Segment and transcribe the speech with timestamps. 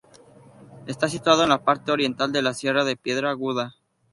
[0.87, 3.75] Está situado en la parte oriental de la Sierra de Piedra Aguda.